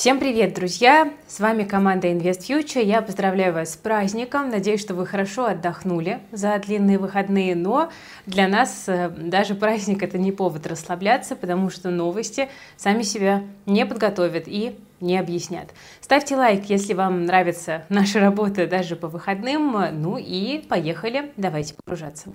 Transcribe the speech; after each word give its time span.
Всем 0.00 0.18
привет, 0.18 0.54
друзья! 0.54 1.12
С 1.28 1.40
вами 1.40 1.62
команда 1.64 2.08
Invest 2.08 2.48
Future. 2.48 2.82
Я 2.82 3.02
поздравляю 3.02 3.52
вас 3.52 3.74
с 3.74 3.76
праздником. 3.76 4.48
Надеюсь, 4.48 4.80
что 4.80 4.94
вы 4.94 5.04
хорошо 5.04 5.44
отдохнули 5.44 6.20
за 6.32 6.58
длинные 6.58 6.96
выходные, 6.96 7.54
но 7.54 7.90
для 8.24 8.48
нас 8.48 8.84
э, 8.86 9.10
даже 9.10 9.54
праздник 9.54 10.02
это 10.02 10.16
не 10.16 10.32
повод 10.32 10.66
расслабляться, 10.66 11.36
потому 11.36 11.68
что 11.68 11.90
новости 11.90 12.48
сами 12.78 13.02
себя 13.02 13.42
не 13.66 13.84
подготовят 13.84 14.44
и 14.46 14.80
не 15.02 15.18
объяснят. 15.18 15.68
Ставьте 16.00 16.34
лайк, 16.34 16.70
если 16.70 16.94
вам 16.94 17.26
нравится 17.26 17.84
наша 17.90 18.20
работа 18.20 18.66
даже 18.66 18.96
по 18.96 19.06
выходным. 19.06 19.76
Ну 20.00 20.16
и 20.16 20.64
поехали, 20.66 21.30
давайте 21.36 21.74
погружаться. 21.74 22.32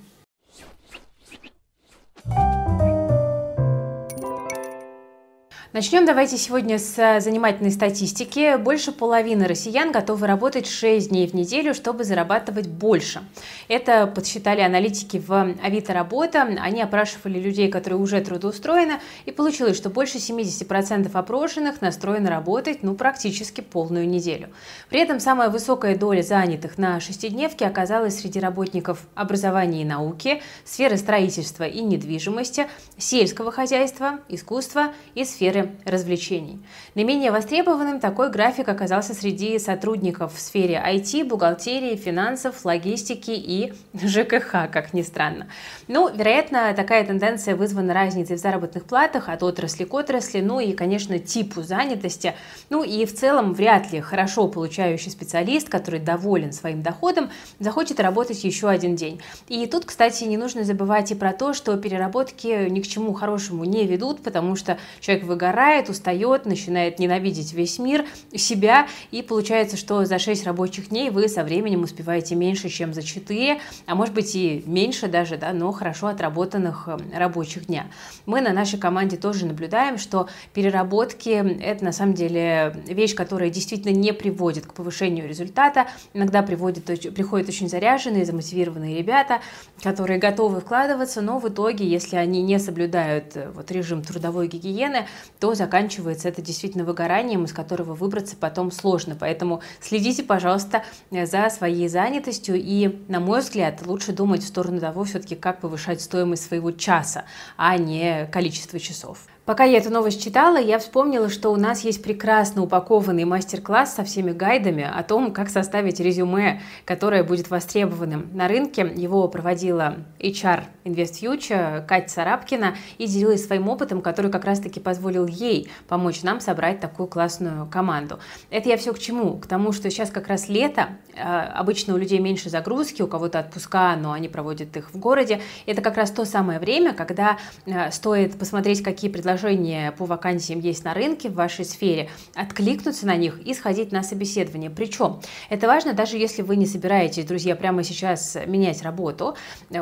Начнем 5.76 6.06
давайте 6.06 6.38
сегодня 6.38 6.80
с 6.80 6.98
э, 6.98 7.20
занимательной 7.20 7.70
статистики. 7.70 8.56
Больше 8.56 8.94
половины 8.94 9.46
россиян 9.46 9.92
готовы 9.92 10.26
работать 10.26 10.68
6 10.68 11.10
дней 11.10 11.28
в 11.28 11.34
неделю, 11.34 11.74
чтобы 11.74 12.06
зарабатывать 12.06 12.68
больше. 12.68 13.24
Это 13.68 14.08
подсчитали 14.08 14.62
аналитики 14.62 15.18
в 15.18 15.54
Авито 15.62 15.92
Работа. 15.92 16.44
Они 16.44 16.82
опрашивали 16.82 17.40
людей, 17.40 17.70
которые 17.70 18.00
уже 18.00 18.22
трудоустроены, 18.22 19.02
и 19.26 19.34
получилось, 19.34 19.76
что 19.76 19.90
больше 19.90 20.20
70% 20.20 21.12
опрошенных 21.12 21.82
настроены 21.82 22.30
работать 22.30 22.82
ну, 22.82 22.96
практически 22.96 23.60
полную 23.60 24.08
неделю. 24.08 24.52
При 24.90 25.02
этом 25.02 25.20
самая 25.20 25.50
высокая 25.50 25.98
доля 25.98 26.22
занятых 26.22 26.78
на 26.78 27.02
шестидневке 27.02 27.66
оказалась 27.66 28.22
среди 28.22 28.40
работников 28.40 29.02
образования 29.14 29.82
и 29.82 29.86
науки, 29.86 30.42
сферы 30.64 30.96
строительства 30.96 31.66
и 31.66 31.82
недвижимости, 31.82 32.68
сельского 32.98 33.52
хозяйства, 33.52 34.22
искусства 34.30 34.94
и 35.16 35.26
сферы 35.26 35.65
развлечений. 35.86 36.60
Наименее 36.96 37.32
востребованным 37.32 38.00
такой 38.00 38.30
график 38.30 38.70
оказался 38.70 39.14
среди 39.14 39.60
сотрудников 39.60 40.36
в 40.36 40.40
сфере 40.40 40.82
IT, 40.86 41.26
бухгалтерии, 41.26 41.96
финансов, 41.96 42.64
логистики 42.64 43.32
и 43.32 43.74
ЖКХ, 43.94 44.70
как 44.72 44.94
ни 44.94 45.02
странно. 45.02 45.48
Ну, 45.88 46.10
вероятно, 46.14 46.74
такая 46.76 47.06
тенденция 47.06 47.56
вызвана 47.56 47.94
разницей 47.94 48.38
в 48.38 48.40
заработных 48.40 48.86
платах 48.86 49.30
от 49.30 49.44
отрасли 49.44 49.84
к 49.84 49.94
отрасли, 49.94 50.42
ну 50.42 50.60
и, 50.60 50.74
конечно, 50.74 51.20
типу 51.20 51.62
занятости. 51.62 52.34
Ну 52.70 52.84
и 52.84 53.06
в 53.06 53.14
целом 53.14 53.54
вряд 53.54 53.92
ли 53.92 54.02
хорошо 54.02 54.48
получающий 54.48 55.12
специалист, 55.12 55.70
который 55.70 56.00
доволен 56.00 56.54
своим 56.54 56.82
доходом, 56.82 57.30
захочет 57.60 58.00
работать 58.00 58.44
еще 58.44 58.70
один 58.70 58.96
день. 58.96 59.22
И 59.48 59.66
тут, 59.66 59.86
кстати, 59.86 60.24
не 60.24 60.38
нужно 60.38 60.64
забывать 60.64 61.12
и 61.12 61.16
про 61.16 61.34
то, 61.34 61.54
что 61.54 61.76
переработки 61.78 62.70
ни 62.70 62.82
к 62.82 62.88
чему 62.88 63.14
хорошему 63.14 63.66
не 63.66 63.86
ведут, 63.86 64.22
потому 64.24 64.56
что 64.56 64.78
человек 65.00 65.26
выгорает 65.26 65.55
выгорает, 65.56 65.90
устает, 65.90 66.46
начинает 66.46 67.00
ненавидеть 67.00 67.54
весь 67.54 67.80
мир, 67.80 68.06
себя, 68.36 68.88
и 69.12 69.22
получается, 69.22 69.78
что 69.78 70.04
за 70.04 70.20
6 70.20 70.46
рабочих 70.46 70.90
дней 70.90 71.10
вы 71.10 71.30
со 71.30 71.44
временем 71.44 71.84
успеваете 71.84 72.36
меньше, 72.36 72.68
чем 72.68 72.94
за 72.94 73.02
4, 73.02 73.62
а 73.86 73.96
может 73.96 74.14
быть 74.14 74.36
и 74.36 74.64
меньше 74.66 75.08
даже, 75.08 75.38
да, 75.38 75.54
но 75.54 75.72
хорошо 75.72 76.08
отработанных 76.08 76.88
эм, 76.88 77.00
рабочих 77.16 77.68
дня. 77.68 77.88
Мы 78.26 78.42
на 78.42 78.52
нашей 78.52 78.78
команде 78.78 79.16
тоже 79.16 79.46
наблюдаем, 79.46 79.98
что 79.98 80.28
переработки– 80.54 81.30
это 81.62 81.86
на 81.86 81.94
самом 81.94 82.16
деле 82.16 82.76
вещь, 82.88 83.16
которая 83.16 83.50
действительно 83.50 83.96
не 83.96 84.12
приводит 84.12 84.66
к 84.66 84.74
повышению 84.74 85.28
результата, 85.28 85.88
иногда 86.14 86.42
приводит, 86.42 86.86
приходят 87.14 87.48
очень 87.48 87.70
заряженные, 87.70 88.26
замотивированные 88.26 88.98
ребята, 88.98 89.40
которые 89.82 90.20
готовы 90.20 90.60
вкладываться, 90.60 91.22
но 91.22 91.40
в 91.40 91.48
итоге, 91.48 91.88
если 91.88 92.18
они 92.18 92.42
не 92.42 92.60
соблюдают 92.60 93.38
э, 93.38 93.50
вот 93.52 93.72
режим 93.72 94.02
трудовой 94.04 94.48
гигиены, 94.48 95.08
то 95.45 95.45
заканчивается 95.54 96.30
это 96.30 96.42
действительно 96.42 96.84
выгоранием, 96.84 97.46
из 97.46 97.54
которого 97.54 97.94
выбраться 97.94 98.36
потом 98.36 98.72
сложно. 98.72 99.16
Поэтому 99.20 99.62
следите, 99.82 100.24
пожалуйста, 100.24 100.84
за 101.12 101.50
своей 101.50 101.88
занятостью 101.88 102.56
и, 102.56 103.04
на 103.08 103.20
мой 103.20 103.42
взгляд, 103.42 103.86
лучше 103.86 104.12
думать 104.14 104.44
в 104.44 104.48
сторону 104.48 104.80
того, 104.80 105.04
все-таки 105.04 105.36
как 105.36 105.62
повышать 105.62 106.02
стоимость 106.02 106.48
своего 106.48 106.72
часа, 106.72 107.26
а 107.58 107.78
не 107.78 108.26
количество 108.32 108.80
часов. 108.80 109.20
Пока 109.46 109.64
я 109.64 109.78
эту 109.78 109.92
новость 109.92 110.24
читала, 110.24 110.58
я 110.58 110.80
вспомнила, 110.80 111.30
что 111.30 111.52
у 111.52 111.56
нас 111.56 111.82
есть 111.82 112.02
прекрасно 112.02 112.64
упакованный 112.64 113.26
мастер-класс 113.26 113.94
со 113.94 114.04
всеми 114.04 114.32
гайдами 114.32 114.84
о 114.84 115.04
том, 115.04 115.32
как 115.32 115.50
составить 115.50 116.00
резюме, 116.00 116.64
которое 116.84 117.24
будет 117.24 117.52
востребованным 117.52 118.28
на 118.34 118.48
рынке. 118.48 118.92
Его 118.96 119.28
проводила 119.28 119.98
HR 120.20 120.64
Invest 120.84 121.22
Future 121.22 121.86
Катя 121.86 122.10
Сарапкина 122.10 122.76
и 122.98 123.06
делилась 123.06 123.46
своим 123.46 123.70
опытом, 123.70 124.02
который 124.02 124.32
как 124.32 124.46
раз-таки 124.46 124.80
позволил 124.80 125.28
ей 125.28 125.70
помочь 125.88 126.24
нам 126.24 126.40
собрать 126.40 126.80
такую 126.80 127.06
классную 127.06 127.68
команду. 127.68 128.18
Это 128.50 128.70
я 128.70 128.78
все 128.78 128.94
к 128.94 129.00
чему? 129.00 129.38
К 129.38 129.46
тому, 129.46 129.74
что 129.74 129.92
сейчас 129.92 130.10
как 130.10 130.28
раз 130.28 130.50
лето, 130.50 130.90
а, 131.16 131.52
обычно 131.56 131.94
у 131.94 131.98
людей 131.98 132.18
меньше 132.18 132.50
загрузки, 132.50 133.04
у 133.04 133.08
кого-то 133.08 133.42
отпуска, 133.42 133.96
но 133.96 134.12
они 134.12 134.28
проводят 134.28 134.76
их 134.76 134.92
в 134.92 134.98
городе. 134.98 135.40
Это 135.68 135.84
как 135.84 135.98
раз 135.98 136.10
то 136.10 136.26
самое 136.26 136.58
время, 136.58 136.94
когда 136.94 137.38
а, 137.68 137.92
стоит 137.92 138.40
посмотреть, 138.40 138.82
какие 138.82 139.12
предложения 139.12 139.35
предложения 139.36 139.92
по 139.92 140.06
вакансиям 140.06 140.62
есть 140.62 140.86
на 140.86 140.94
рынке 140.94 141.28
в 141.30 141.34
вашей 141.34 141.66
сфере, 141.66 142.10
откликнуться 142.36 143.06
на 143.06 143.18
них 143.18 143.38
и 143.46 143.54
сходить 143.54 143.92
на 143.92 144.02
собеседование. 144.02 144.70
Причем 144.70 145.20
это 145.50 145.68
важно 145.68 145.92
даже 145.94 146.18
если 146.18 146.42
вы 146.42 146.56
не 146.56 146.66
собираетесь, 146.66 147.26
друзья, 147.26 147.58
прямо 147.58 147.84
сейчас 147.84 148.38
менять 148.48 148.82
работу. 148.82 149.36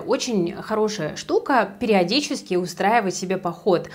Очень 0.08 0.56
хорошая 0.56 1.16
штука 1.18 1.70
периодически 1.80 2.56
устраивать 2.56 3.14
себе 3.14 3.38
поход 3.38 3.90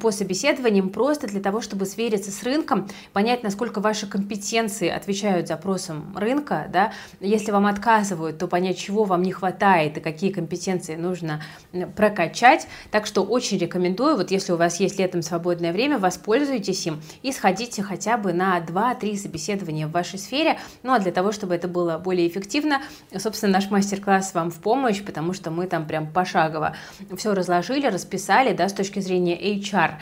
по 0.00 0.10
собеседованиям 0.10 0.88
просто 0.88 1.26
для 1.26 1.42
того, 1.42 1.60
чтобы 1.60 1.84
свериться 1.84 2.30
с 2.30 2.42
рынком, 2.42 2.88
понять, 3.12 3.42
насколько 3.42 3.80
ваши 3.80 4.06
компетенции 4.06 4.88
отвечают 4.88 5.46
запросам 5.46 6.16
рынка. 6.16 6.68
Да? 6.72 6.92
Если 7.20 7.50
вам 7.50 7.66
отказывают, 7.66 8.38
то 8.38 8.46
понять, 8.46 8.78
чего 8.78 9.04
вам 9.04 9.20
не 9.22 9.32
хватает 9.32 9.98
и 9.98 10.00
какие 10.00 10.32
компетенции 10.32 10.94
нужно 10.94 11.42
прокачать. 11.96 12.66
Так 12.90 13.04
что 13.04 13.22
очень 13.22 13.58
рекомендую, 13.58 14.16
вот 14.16 14.30
если 14.30 14.52
у 14.52 14.56
вас 14.56 14.80
есть 14.80 15.01
летом 15.02 15.22
свободное 15.22 15.72
время, 15.72 15.98
воспользуйтесь 15.98 16.86
им 16.86 17.02
и 17.22 17.32
сходите 17.32 17.82
хотя 17.82 18.16
бы 18.16 18.32
на 18.32 18.58
2-3 18.60 19.16
собеседования 19.16 19.86
в 19.86 19.90
вашей 19.90 20.18
сфере. 20.18 20.58
Ну 20.82 20.92
а 20.92 21.00
для 21.00 21.12
того, 21.12 21.32
чтобы 21.32 21.54
это 21.54 21.68
было 21.68 21.98
более 21.98 22.28
эффективно, 22.28 22.82
собственно, 23.16 23.52
наш 23.52 23.70
мастер-класс 23.70 24.34
вам 24.34 24.50
в 24.50 24.60
помощь, 24.60 25.02
потому 25.02 25.32
что 25.32 25.50
мы 25.50 25.66
там 25.66 25.86
прям 25.86 26.06
пошагово 26.06 26.76
все 27.16 27.34
разложили, 27.34 27.86
расписали, 27.86 28.52
да, 28.52 28.68
с 28.68 28.72
точки 28.72 29.00
зрения 29.00 29.36
HR 29.36 29.92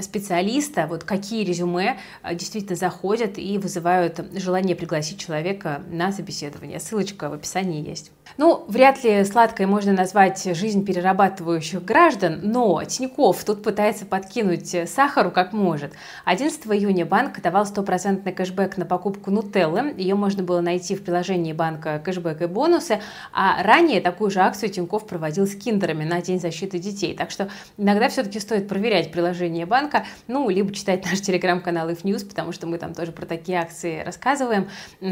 специалиста, 0.00 0.86
вот 0.86 1.04
какие 1.04 1.44
резюме 1.44 1.98
э, 2.22 2.34
действительно 2.34 2.76
заходят 2.76 3.38
и 3.38 3.58
вызывают 3.58 4.20
желание 4.34 4.76
пригласить 4.76 5.18
человека 5.18 5.82
на 5.90 6.12
собеседование. 6.12 6.78
Ссылочка 6.78 7.28
в 7.28 7.32
описании 7.32 7.86
есть. 7.86 8.12
Ну, 8.36 8.64
вряд 8.68 9.02
ли 9.02 9.24
сладкой 9.24 9.66
можно 9.66 9.92
назвать 9.92 10.44
жизнь 10.56 10.84
перерабатывающих 10.84 11.84
граждан, 11.84 12.40
но 12.42 12.82
Тиньков 12.84 13.42
тут 13.44 13.62
пытается 13.62 14.06
подкинуть 14.06 14.49
сахару 14.86 15.30
как 15.30 15.52
может. 15.52 15.92
11 16.24 16.66
июня 16.66 17.06
банк 17.06 17.40
давал 17.40 17.66
стопроцентный 17.66 18.32
кэшбэк 18.32 18.76
на 18.76 18.86
покупку 18.86 19.30
Нутеллы. 19.30 19.94
Ее 19.96 20.14
можно 20.14 20.42
было 20.42 20.60
найти 20.60 20.96
в 20.96 21.04
приложении 21.04 21.52
банка 21.52 22.00
кэшбэк 22.04 22.42
и 22.42 22.46
бонусы. 22.46 23.00
А 23.32 23.62
ранее 23.62 24.00
такую 24.00 24.30
же 24.30 24.40
акцию 24.40 24.70
Тиньков 24.70 25.06
проводил 25.06 25.46
с 25.46 25.54
киндерами 25.54 26.04
на 26.04 26.20
День 26.20 26.40
защиты 26.40 26.78
детей. 26.78 27.14
Так 27.14 27.30
что 27.30 27.48
иногда 27.76 28.08
все-таки 28.08 28.40
стоит 28.40 28.66
проверять 28.66 29.12
приложение 29.12 29.66
банка, 29.66 30.04
ну, 30.26 30.48
либо 30.50 30.72
читать 30.74 31.04
наш 31.10 31.20
телеграм-канал 31.20 31.90
If 31.90 32.02
News, 32.02 32.26
потому 32.26 32.52
что 32.52 32.66
мы 32.66 32.78
там 32.78 32.94
тоже 32.94 33.12
про 33.12 33.26
такие 33.26 33.60
акции 33.60 34.02
рассказываем. 34.02 34.68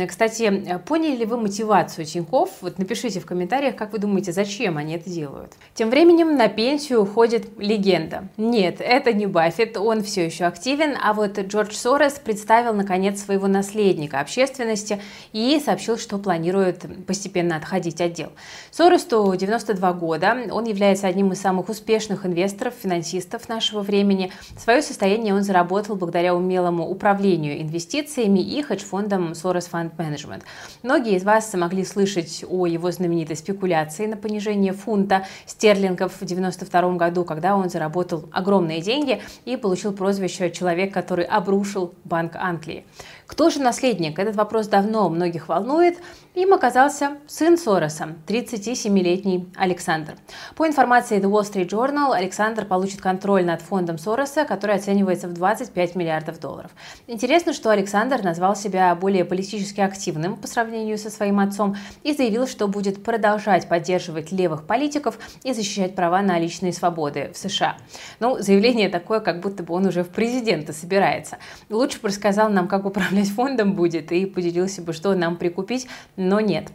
Кстати, 0.08 0.80
поняли 0.86 1.16
ли 1.16 1.26
вы 1.26 1.36
мотивацию 1.36 2.04
Тиньков? 2.04 2.50
Вот 2.60 2.78
Напишите 2.88 3.20
в 3.20 3.26
комментариях, 3.26 3.76
как 3.76 3.92
вы 3.92 3.98
думаете, 3.98 4.32
зачем 4.32 4.78
они 4.78 4.94
это 4.94 5.10
делают. 5.10 5.52
Тем 5.74 5.90
временем 5.90 6.36
на 6.36 6.48
пенсию 6.48 7.02
уходит 7.02 7.58
легенда. 7.58 8.28
Нет, 8.38 8.76
это 8.80 9.12
не 9.12 9.26
Баффет, 9.28 9.76
он 9.76 10.02
все 10.02 10.26
еще 10.26 10.44
активен, 10.44 10.96
а 11.02 11.12
вот 11.12 11.38
Джордж 11.38 11.72
Сорос 11.72 12.14
представил 12.14 12.72
наконец 12.72 13.22
своего 13.22 13.46
наследника 13.46 14.20
общественности 14.20 15.00
и 15.32 15.60
сообщил, 15.64 15.98
что 15.98 16.18
планирует 16.18 16.84
постепенно 17.06 17.56
отходить 17.56 18.00
от 18.00 18.12
дел. 18.12 18.32
Соросту 18.70 19.34
92 19.36 19.92
года, 19.92 20.36
он 20.50 20.64
является 20.64 21.06
одним 21.06 21.32
из 21.32 21.40
самых 21.40 21.68
успешных 21.68 22.26
инвесторов, 22.26 22.74
финансистов 22.74 23.48
нашего 23.48 23.82
времени. 23.82 24.32
Свое 24.56 24.82
состояние 24.82 25.34
он 25.34 25.42
заработал 25.42 25.96
благодаря 25.96 26.34
умелому 26.34 26.88
управлению 26.88 27.60
инвестициями 27.60 28.40
и 28.40 28.62
хедж-фондом 28.62 29.32
Soros 29.32 29.70
Fund 29.70 29.92
Management. 29.96 30.42
Многие 30.82 31.16
из 31.16 31.24
вас 31.24 31.52
могли 31.54 31.84
слышать 31.84 32.44
о 32.48 32.66
его 32.66 32.90
знаменитой 32.90 33.36
спекуляции 33.36 34.06
на 34.06 34.16
понижение 34.16 34.72
фунта 34.72 35.26
стерлингов 35.46 36.12
в 36.12 36.22
1992 36.22 36.96
году, 36.96 37.24
когда 37.24 37.56
он 37.56 37.70
заработал 37.70 38.28
огромные 38.32 38.80
деньги. 38.80 39.17
И 39.44 39.56
получил 39.56 39.92
прозвище 39.92 40.50
«человек, 40.50 40.92
который 40.92 41.24
обрушил 41.24 41.94
Банк 42.04 42.36
Англии». 42.36 42.84
Кто 43.28 43.50
же 43.50 43.60
наследник? 43.60 44.18
Этот 44.18 44.36
вопрос 44.36 44.68
давно 44.68 45.10
многих 45.10 45.48
волнует. 45.48 45.98
Им 46.34 46.54
оказался 46.54 47.18
сын 47.26 47.58
Сороса, 47.58 48.14
37-летний 48.26 49.48
Александр. 49.54 50.14
По 50.56 50.66
информации 50.66 51.20
The 51.20 51.30
Wall 51.30 51.42
Street 51.42 51.68
Journal, 51.68 52.14
Александр 52.14 52.64
получит 52.64 53.02
контроль 53.02 53.44
над 53.44 53.60
фондом 53.60 53.98
Сороса, 53.98 54.46
который 54.46 54.76
оценивается 54.76 55.28
в 55.28 55.34
25 55.34 55.94
миллиардов 55.94 56.40
долларов. 56.40 56.70
Интересно, 57.06 57.52
что 57.52 57.70
Александр 57.70 58.22
назвал 58.22 58.56
себя 58.56 58.94
более 58.94 59.26
политически 59.26 59.80
активным 59.80 60.36
по 60.36 60.46
сравнению 60.46 60.96
со 60.96 61.10
своим 61.10 61.38
отцом 61.38 61.76
и 62.04 62.14
заявил, 62.14 62.46
что 62.46 62.66
будет 62.66 63.02
продолжать 63.04 63.68
поддерживать 63.68 64.32
левых 64.32 64.66
политиков 64.66 65.18
и 65.42 65.52
защищать 65.52 65.94
права 65.94 66.22
на 66.22 66.38
личные 66.38 66.72
свободы 66.72 67.30
в 67.34 67.36
США. 67.36 67.76
Ну, 68.20 68.38
заявление 68.38 68.88
такое, 68.88 69.20
как 69.20 69.40
будто 69.40 69.62
бы 69.62 69.74
он 69.74 69.86
уже 69.86 70.02
в 70.02 70.08
президенты 70.08 70.72
собирается. 70.72 71.36
Лучше 71.68 72.00
бы 72.00 72.08
рассказал 72.08 72.48
нам, 72.48 72.68
как 72.68 72.86
управлять 72.86 73.17
управлять 73.18 73.34
фондом 73.34 73.74
будет 73.74 74.12
и 74.12 74.26
поделился 74.26 74.82
бы, 74.82 74.92
что 74.92 75.14
нам 75.14 75.36
прикупить, 75.36 75.88
но 76.16 76.40
нет. 76.40 76.68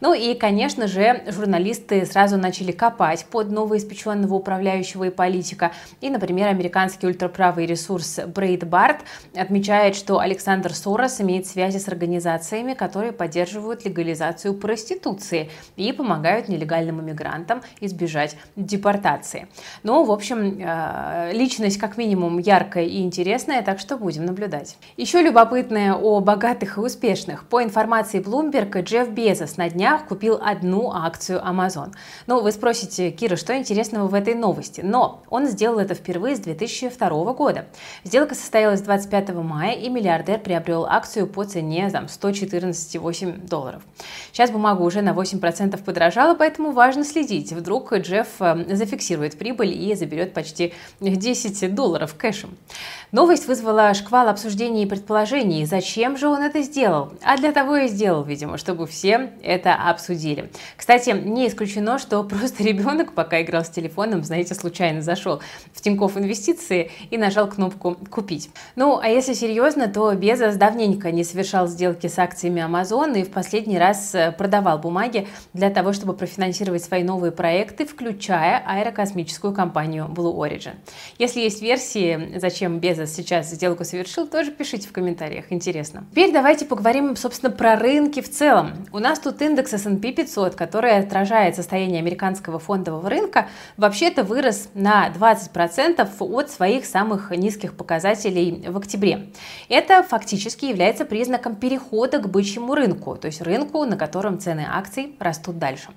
Ну 0.00 0.12
и, 0.12 0.34
конечно 0.34 0.86
же, 0.86 1.22
журналисты 1.28 2.04
сразу 2.04 2.36
начали 2.36 2.72
копать 2.72 3.26
под 3.30 3.50
новоиспеченного 3.50 4.34
управляющего 4.34 5.04
и 5.04 5.10
политика. 5.10 5.72
И, 6.00 6.10
например, 6.10 6.48
американский 6.48 7.06
ультраправый 7.06 7.66
ресурс 7.66 8.20
Брейдбард 8.26 8.98
отмечает, 9.34 9.96
что 9.96 10.18
Александр 10.18 10.74
Сорос 10.74 11.20
имеет 11.20 11.46
связи 11.46 11.78
с 11.78 11.88
организациями, 11.88 12.74
которые 12.74 13.12
поддерживают 13.12 13.84
легализацию 13.84 14.54
проституции 14.54 15.48
и 15.76 15.92
помогают 15.92 16.48
нелегальным 16.48 17.00
иммигрантам 17.00 17.62
избежать 17.80 18.36
депортации. 18.56 19.48
Ну, 19.82 20.04
в 20.04 20.10
общем, 20.10 20.58
э, 20.60 21.32
личность 21.32 21.78
как 21.78 21.96
минимум 21.96 22.38
яркая 22.38 22.84
и 22.84 23.00
интересная, 23.00 23.62
так 23.62 23.78
что 23.78 23.96
будем 23.96 24.26
наблюдать. 24.26 24.76
Еще 24.96 25.22
любопытное 25.22 25.85
о 25.94 26.20
богатых 26.20 26.76
и 26.76 26.80
успешных. 26.80 27.44
По 27.44 27.62
информации 27.62 28.20
Bloomberg, 28.20 28.82
Джефф 28.82 29.10
Безос 29.10 29.56
на 29.56 29.68
днях 29.68 30.06
купил 30.06 30.40
одну 30.42 30.90
акцию 30.92 31.40
Amazon. 31.40 31.92
Ну, 32.26 32.40
вы 32.40 32.52
спросите, 32.52 33.10
Кира, 33.10 33.36
что 33.36 33.56
интересного 33.56 34.08
в 34.08 34.14
этой 34.14 34.34
новости? 34.34 34.80
Но 34.82 35.22
он 35.30 35.46
сделал 35.46 35.78
это 35.78 35.94
впервые 35.94 36.36
с 36.36 36.40
2002 36.40 37.32
года. 37.34 37.66
Сделка 38.04 38.34
состоялась 38.34 38.80
25 38.80 39.34
мая, 39.34 39.72
и 39.72 39.88
миллиардер 39.88 40.38
приобрел 40.38 40.86
акцию 40.86 41.26
по 41.26 41.44
цене 41.44 41.88
там, 41.90 42.06
114,8 42.06 43.46
долларов. 43.46 43.82
Сейчас 44.32 44.50
бумага 44.50 44.82
уже 44.82 45.02
на 45.02 45.10
8% 45.10 45.82
подорожала, 45.82 46.34
поэтому 46.34 46.72
важно 46.72 47.04
следить. 47.04 47.52
Вдруг 47.52 47.92
Джефф 47.92 48.28
э, 48.40 48.74
зафиксирует 48.74 49.38
прибыль 49.38 49.72
и 49.72 49.94
заберет 49.94 50.34
почти 50.34 50.74
10 51.00 51.74
долларов 51.74 52.14
кэшем. 52.16 52.56
Новость 53.12 53.46
вызвала 53.46 53.94
шквал 53.94 54.28
обсуждений 54.28 54.82
и 54.82 54.86
предположений. 54.86 55.64
Зачем 55.76 56.16
же 56.16 56.26
он 56.28 56.42
это 56.42 56.62
сделал? 56.62 57.12
А 57.22 57.36
для 57.36 57.52
того 57.52 57.76
и 57.76 57.88
сделал, 57.88 58.24
видимо, 58.24 58.56
чтобы 58.56 58.86
все 58.86 59.32
это 59.42 59.74
обсудили. 59.74 60.50
Кстати, 60.74 61.10
не 61.10 61.48
исключено, 61.48 61.98
что 61.98 62.24
просто 62.24 62.62
ребенок, 62.62 63.12
пока 63.12 63.42
играл 63.42 63.62
с 63.62 63.68
телефоном, 63.68 64.24
знаете, 64.24 64.54
случайно 64.54 65.02
зашел 65.02 65.42
в 65.74 65.82
Тинькофф 65.82 66.16
Инвестиции 66.16 66.90
и 67.10 67.18
нажал 67.18 67.46
кнопку 67.46 67.98
«Купить». 68.10 68.48
Ну, 68.74 68.98
а 68.98 69.08
если 69.08 69.34
серьезно, 69.34 69.88
то 69.88 70.14
Безос 70.14 70.56
давненько 70.56 71.10
не 71.10 71.24
совершал 71.24 71.66
сделки 71.66 72.06
с 72.06 72.18
акциями 72.18 72.62
Amazon 72.62 73.20
и 73.20 73.22
в 73.22 73.30
последний 73.30 73.78
раз 73.78 74.14
э, 74.14 74.32
продавал 74.32 74.78
бумаги 74.78 75.28
для 75.52 75.68
того, 75.68 75.92
чтобы 75.92 76.14
профинансировать 76.14 76.84
свои 76.84 77.02
новые 77.02 77.32
проекты, 77.32 77.84
включая 77.84 78.64
аэрокосмическую 78.66 79.52
компанию 79.52 80.06
Blue 80.06 80.34
Origin. 80.36 80.76
Если 81.18 81.40
есть 81.40 81.60
версии, 81.60 82.38
зачем 82.38 82.78
Безос 82.78 83.10
сейчас 83.10 83.50
сделку 83.50 83.84
совершил, 83.84 84.26
тоже 84.26 84.52
пишите 84.52 84.88
в 84.88 84.92
комментариях, 84.92 85.44
интересно. 85.50 85.65
Теперь 86.10 86.32
давайте 86.32 86.64
поговорим, 86.64 87.16
собственно, 87.16 87.50
про 87.50 87.76
рынки 87.76 88.20
в 88.20 88.30
целом. 88.30 88.86
У 88.92 88.98
нас 88.98 89.18
тут 89.18 89.42
индекс 89.42 89.72
S&P 89.72 90.12
500, 90.12 90.54
который 90.54 90.98
отражает 90.98 91.56
состояние 91.56 92.00
американского 92.00 92.58
фондового 92.58 93.08
рынка, 93.10 93.48
вообще-то 93.76 94.22
вырос 94.24 94.68
на 94.74 95.08
20% 95.10 96.08
от 96.20 96.50
своих 96.50 96.86
самых 96.86 97.30
низких 97.30 97.74
показателей 97.74 98.64
в 98.68 98.76
октябре. 98.76 99.28
Это 99.68 100.02
фактически 100.02 100.66
является 100.66 101.04
признаком 101.04 101.56
перехода 101.56 102.18
к 102.18 102.28
бычьему 102.28 102.74
рынку, 102.74 103.16
то 103.16 103.26
есть 103.26 103.40
рынку, 103.40 103.84
на 103.84 103.96
котором 103.96 104.38
цены 104.38 104.66
акций 104.70 105.16
растут 105.18 105.58
дальше. 105.58 105.88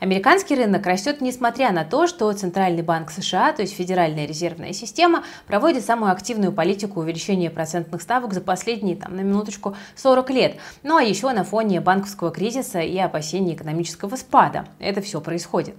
Американский 0.00 0.54
рынок 0.54 0.86
растет 0.86 1.20
несмотря 1.20 1.72
на 1.72 1.84
то, 1.84 2.06
что 2.06 2.32
Центральный 2.32 2.82
банк 2.82 3.10
США, 3.10 3.52
то 3.52 3.62
есть 3.62 3.74
Федеральная 3.74 4.26
резервная 4.26 4.72
система, 4.72 5.24
проводит 5.46 5.84
самую 5.84 6.12
активную 6.12 6.52
политику 6.52 7.00
увеличения 7.00 7.50
процентных 7.50 8.02
ставок 8.02 8.32
за 8.32 8.40
последние, 8.40 8.96
там, 8.96 9.17
на 9.18 9.22
минуточку, 9.22 9.76
40 9.96 10.30
лет. 10.30 10.56
Ну 10.82 10.96
а 10.96 11.02
еще 11.02 11.30
на 11.32 11.44
фоне 11.44 11.80
банковского 11.80 12.30
кризиса 12.30 12.80
и 12.80 12.96
опасений 12.98 13.54
экономического 13.54 14.16
спада. 14.16 14.66
Это 14.78 15.02
все 15.02 15.20
происходит. 15.20 15.74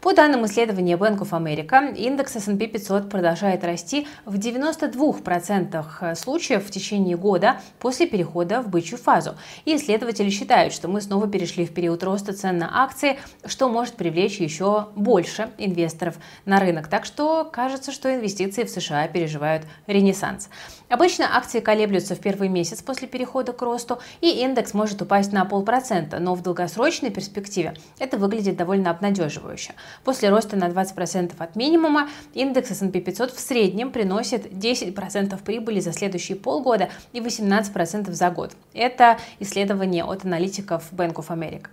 По 0.00 0.12
данным 0.14 0.46
исследования 0.46 0.96
Bank 0.96 1.18
of 1.18 1.30
America, 1.30 1.94
индекс 1.94 2.36
S&P 2.36 2.66
500 2.66 3.10
продолжает 3.10 3.64
расти 3.64 4.06
в 4.24 4.36
92% 4.36 6.14
случаев 6.14 6.66
в 6.66 6.70
течение 6.70 7.16
года 7.16 7.60
после 7.78 8.06
перехода 8.06 8.62
в 8.62 8.68
бычью 8.68 8.98
фазу. 8.98 9.34
И 9.64 9.76
исследователи 9.76 10.30
считают, 10.30 10.72
что 10.72 10.88
мы 10.88 11.00
снова 11.00 11.26
перешли 11.28 11.66
в 11.66 11.74
период 11.74 12.02
роста 12.02 12.32
цен 12.32 12.58
на 12.58 12.82
акции, 12.82 13.18
что 13.44 13.68
может 13.68 13.94
привлечь 13.94 14.38
еще 14.38 14.88
больше 14.94 15.50
инвесторов 15.58 16.16
на 16.44 16.60
рынок. 16.60 16.88
Так 16.88 17.04
что 17.04 17.48
кажется, 17.52 17.92
что 17.92 18.14
инвестиции 18.14 18.64
в 18.64 18.70
США 18.70 19.08
переживают 19.08 19.64
ренессанс. 19.86 20.48
Обычно 20.88 21.36
акции 21.36 21.60
колеблются 21.60 22.14
в 22.14 22.20
первый 22.20 22.48
месяц 22.74 22.82
после 22.82 23.08
перехода 23.08 23.52
к 23.52 23.62
росту, 23.62 23.98
и 24.20 24.42
индекс 24.42 24.74
может 24.74 25.00
упасть 25.02 25.32
на 25.32 25.44
полпроцента, 25.44 26.18
но 26.18 26.34
в 26.34 26.42
долгосрочной 26.42 27.10
перспективе 27.10 27.74
это 27.98 28.18
выглядит 28.18 28.56
довольно 28.56 28.90
обнадеживающе. 28.90 29.74
После 30.04 30.30
роста 30.30 30.56
на 30.56 30.68
20% 30.68 31.32
от 31.38 31.56
минимума 31.56 32.08
индекс 32.34 32.70
S&P 32.70 33.00
500 33.00 33.32
в 33.32 33.40
среднем 33.40 33.90
приносит 33.90 34.46
10% 34.46 35.42
прибыли 35.42 35.80
за 35.80 35.92
следующие 35.92 36.36
полгода 36.36 36.88
и 37.12 37.20
18% 37.20 38.10
за 38.10 38.30
год. 38.30 38.52
Это 38.74 39.18
исследование 39.40 40.04
от 40.04 40.24
аналитиков 40.24 40.92
Bank 40.92 41.14
of 41.14 41.28
America. 41.28 41.68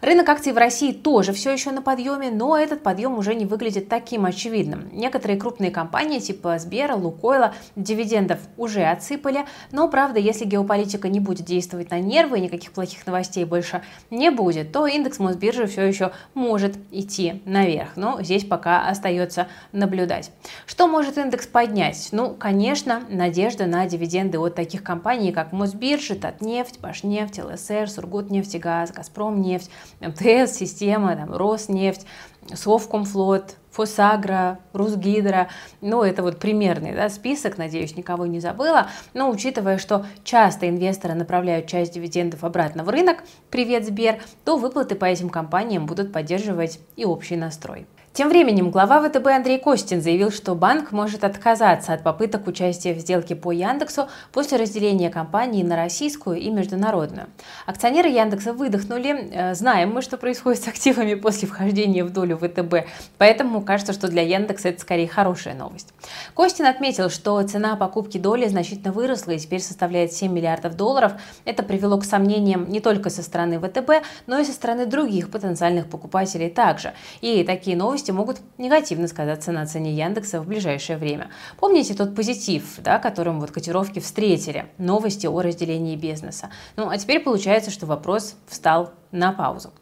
Рынок 0.00 0.28
акций 0.28 0.52
в 0.52 0.58
России 0.58 0.92
тоже 0.92 1.32
все 1.32 1.52
еще 1.52 1.70
на 1.70 1.82
подъеме, 1.82 2.30
но 2.30 2.56
этот 2.56 2.82
подъем 2.82 3.18
уже 3.18 3.34
не 3.34 3.46
выглядит 3.46 3.88
таким 3.88 4.24
очевидным. 4.24 4.88
Некоторые 4.92 5.38
крупные 5.38 5.70
компании 5.70 6.20
типа 6.20 6.58
Сбера, 6.58 6.94
Лукойла 6.94 7.54
дивидендов 7.76 8.38
уже 8.56 8.84
отсыпали, 8.84 9.44
но 9.72 9.88
правда, 9.88 10.20
если 10.20 10.37
геополитика 10.44 11.08
не 11.08 11.20
будет 11.20 11.46
действовать 11.46 11.90
на 11.90 12.00
нервы 12.00 12.38
и 12.38 12.42
никаких 12.42 12.72
плохих 12.72 13.06
новостей 13.06 13.44
больше 13.44 13.82
не 14.10 14.30
будет, 14.30 14.72
то 14.72 14.86
индекс 14.86 15.18
Мосбиржи 15.18 15.66
все 15.66 15.82
еще 15.82 16.12
может 16.34 16.76
идти 16.90 17.42
наверх. 17.44 17.96
Но 17.96 18.22
здесь 18.22 18.44
пока 18.44 18.88
остается 18.88 19.48
наблюдать. 19.72 20.30
Что 20.66 20.86
может 20.86 21.18
индекс 21.18 21.46
поднять? 21.46 22.08
Ну, 22.12 22.34
конечно, 22.34 23.02
надежда 23.08 23.66
на 23.66 23.86
дивиденды 23.86 24.38
от 24.38 24.54
таких 24.54 24.82
компаний, 24.82 25.32
как 25.32 25.52
Мосбиржа, 25.52 26.14
Татнефть, 26.14 26.80
Башнефть, 26.80 27.38
ЛСР, 27.38 27.88
Сургутнефтегаз, 27.88 28.92
Газпромнефть, 28.92 29.70
МТС, 30.00 30.56
система, 30.56 31.16
там, 31.16 31.34
Роснефть, 31.34 32.06
Совкомфлот, 32.54 33.56
Фосагро, 33.78 34.58
Русгидро. 34.72 35.48
Ну, 35.80 36.02
это 36.02 36.24
вот 36.24 36.40
примерный 36.40 36.94
да, 36.94 37.08
список, 37.08 37.58
надеюсь, 37.58 37.96
никого 37.96 38.26
не 38.26 38.40
забыла. 38.40 38.88
Но 39.14 39.30
учитывая, 39.30 39.78
что 39.78 40.04
часто 40.24 40.68
инвесторы 40.68 41.14
направляют 41.14 41.68
часть 41.68 41.94
дивидендов 41.94 42.42
обратно 42.42 42.82
в 42.82 42.88
рынок, 42.88 43.22
привет, 43.50 43.86
Сбер, 43.86 44.20
то 44.44 44.56
выплаты 44.56 44.96
по 44.96 45.04
этим 45.04 45.28
компаниям 45.28 45.86
будут 45.86 46.12
поддерживать 46.12 46.80
и 46.96 47.04
общий 47.04 47.36
настрой. 47.36 47.86
Тем 48.18 48.30
временем 48.30 48.72
глава 48.72 49.00
ВТБ 49.00 49.28
Андрей 49.28 49.60
Костин 49.60 50.02
заявил, 50.02 50.32
что 50.32 50.56
банк 50.56 50.90
может 50.90 51.22
отказаться 51.22 51.92
от 51.92 52.02
попыток 52.02 52.48
участия 52.48 52.92
в 52.92 52.98
сделке 52.98 53.36
по 53.36 53.52
Яндексу 53.52 54.08
после 54.32 54.58
разделения 54.58 55.08
компании 55.08 55.62
на 55.62 55.76
российскую 55.76 56.36
и 56.36 56.50
международную. 56.50 57.28
Акционеры 57.64 58.08
Яндекса 58.08 58.52
выдохнули. 58.52 59.30
Э, 59.30 59.54
знаем 59.54 59.92
мы, 59.92 60.02
что 60.02 60.16
происходит 60.16 60.64
с 60.64 60.66
активами 60.66 61.14
после 61.14 61.46
вхождения 61.46 62.02
в 62.02 62.10
долю 62.10 62.36
ВТБ, 62.38 62.88
поэтому 63.18 63.62
кажется, 63.62 63.92
что 63.92 64.08
для 64.08 64.22
Яндекса 64.22 64.70
это 64.70 64.80
скорее 64.80 65.06
хорошая 65.06 65.54
новость. 65.54 65.94
Костин 66.34 66.66
отметил, 66.66 67.10
что 67.10 67.40
цена 67.42 67.76
покупки 67.76 68.18
доли 68.18 68.48
значительно 68.48 68.90
выросла 68.90 69.30
и 69.30 69.38
теперь 69.38 69.60
составляет 69.60 70.12
7 70.12 70.32
миллиардов 70.32 70.74
долларов. 70.74 71.12
Это 71.44 71.62
привело 71.62 71.96
к 71.98 72.04
сомнениям 72.04 72.68
не 72.68 72.80
только 72.80 73.10
со 73.10 73.22
стороны 73.22 73.60
ВТБ, 73.60 74.04
но 74.26 74.40
и 74.40 74.44
со 74.44 74.52
стороны 74.52 74.86
других 74.86 75.30
потенциальных 75.30 75.88
покупателей 75.88 76.50
также. 76.50 76.94
И 77.20 77.44
такие 77.44 77.76
новости 77.76 78.07
новости 78.08 78.12
могут 78.12 78.40
негативно 78.58 79.08
сказаться 79.08 79.52
на 79.52 79.66
цене 79.66 79.92
Яндекса 79.92 80.40
в 80.40 80.46
ближайшее 80.46 80.98
время. 80.98 81.28
Помните 81.58 81.94
тот 81.94 82.14
позитив, 82.14 82.78
да, 82.78 82.98
которым 82.98 83.40
вот 83.40 83.50
котировки 83.50 84.00
встретили, 84.00 84.66
новости 84.78 85.26
о 85.26 85.40
разделении 85.40 85.96
бизнеса. 85.96 86.50
Ну 86.76 86.88
а 86.88 86.98
теперь 86.98 87.20
получается, 87.20 87.70
что 87.70 87.86
вопрос 87.86 88.36
встал 88.46 88.92
на 89.12 89.32
паузу. 89.32 89.72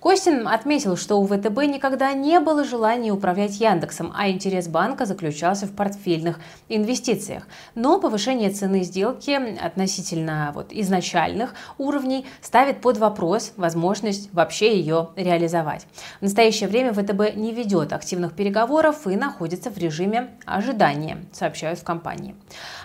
Костин 0.00 0.48
отметил, 0.48 0.96
что 0.96 1.16
у 1.20 1.26
ВТБ 1.26 1.64
никогда 1.66 2.12
не 2.12 2.40
было 2.40 2.64
желания 2.64 3.12
управлять 3.12 3.60
Яндексом, 3.60 4.12
а 4.16 4.28
интерес 4.28 4.68
банка 4.68 5.06
заключался 5.06 5.66
в 5.66 5.72
портфельных 5.72 6.40
инвестициях. 6.68 7.46
Но 7.74 8.00
повышение 8.00 8.50
цены 8.50 8.82
сделки 8.82 9.30
относительно 9.30 10.52
вот, 10.54 10.72
изначальных 10.72 11.54
уровней 11.78 12.26
ставит 12.40 12.80
под 12.80 12.98
вопрос 12.98 13.52
возможность 13.56 14.32
вообще 14.32 14.76
ее 14.76 15.10
реализовать. 15.16 15.86
В 16.20 16.22
настоящее 16.22 16.68
время 16.68 16.92
ВТБ 16.92 17.36
не 17.36 17.52
ведет 17.52 17.92
активных 17.92 18.32
переговоров 18.34 19.06
и 19.06 19.16
находится 19.16 19.70
в 19.70 19.78
режиме 19.78 20.30
ожидания, 20.44 21.24
сообщают 21.32 21.78
в 21.78 21.84
компании. 21.84 22.34